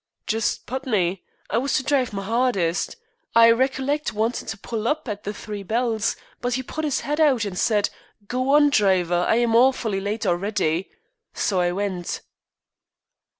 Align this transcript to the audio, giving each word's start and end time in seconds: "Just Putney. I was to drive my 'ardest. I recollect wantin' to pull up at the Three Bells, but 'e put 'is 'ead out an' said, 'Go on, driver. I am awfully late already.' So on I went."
"Just 0.25 0.65
Putney. 0.65 1.23
I 1.51 1.59
was 1.59 1.73
to 1.75 1.83
drive 1.83 2.11
my 2.11 2.25
'ardest. 2.27 2.95
I 3.35 3.51
recollect 3.51 4.13
wantin' 4.13 4.47
to 4.47 4.57
pull 4.57 4.87
up 4.87 5.07
at 5.07 5.25
the 5.25 5.31
Three 5.31 5.61
Bells, 5.61 6.15
but 6.41 6.57
'e 6.57 6.63
put 6.63 6.85
'is 6.85 7.03
'ead 7.05 7.19
out 7.21 7.45
an' 7.45 7.55
said, 7.55 7.91
'Go 8.27 8.55
on, 8.55 8.71
driver. 8.71 9.23
I 9.29 9.35
am 9.35 9.55
awfully 9.55 9.99
late 10.01 10.25
already.' 10.25 10.89
So 11.35 11.59
on 11.59 11.65
I 11.67 11.71
went." 11.73 12.21